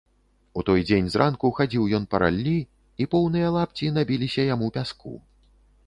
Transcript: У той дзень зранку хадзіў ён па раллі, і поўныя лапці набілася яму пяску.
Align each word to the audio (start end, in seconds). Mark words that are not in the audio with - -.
У 0.59 0.61
той 0.69 0.79
дзень 0.87 1.09
зранку 1.15 1.51
хадзіў 1.59 1.83
ён 1.99 2.09
па 2.13 2.21
раллі, 2.25 2.55
і 3.05 3.09
поўныя 3.13 3.53
лапці 3.57 3.95
набілася 3.99 4.49
яму 4.53 4.67
пяску. 4.81 5.13